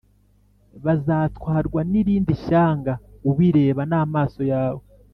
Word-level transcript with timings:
bazatwarwa 0.85 1.81
n’irindi 1.91 2.33
shyanga+ 2.43 2.93
ubireba 3.29 3.81
n’amaso 3.89 4.41
yawe. 4.51 4.83